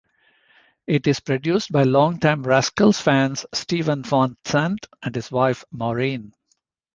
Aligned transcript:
It 0.87 1.05
is 1.05 1.19
produced 1.19 1.71
by 1.71 1.83
long-time 1.83 2.41
Rascals' 2.41 2.99
fans 2.99 3.45
Steven 3.53 4.01
Van 4.01 4.35
Zandt 4.47 4.87
and 5.03 5.13
his 5.13 5.31
wife 5.31 5.63
Maureen. 5.71 6.33